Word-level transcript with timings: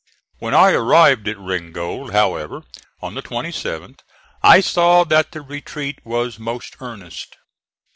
When 0.39 0.55
I 0.55 0.71
arrived 0.71 1.27
at 1.27 1.37
Ringgold, 1.37 2.11
however, 2.11 2.63
on 3.03 3.13
the 3.13 3.21
27th, 3.21 3.99
I 4.41 4.59
saw 4.59 5.03
that 5.03 5.31
the 5.31 5.41
retreat 5.43 5.99
was 6.03 6.39
most 6.39 6.77
earnest. 6.79 7.37